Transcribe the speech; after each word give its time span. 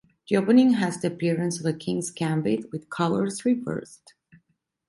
The 0.27 0.35
opening 0.35 0.71
has 0.73 0.99
the 0.99 1.09
appearance 1.09 1.59
of 1.59 1.65
a 1.67 1.73
King's 1.73 2.09
Gambit 2.09 2.71
with 2.71 2.89
colours 2.89 3.45
reversed. 3.45 4.15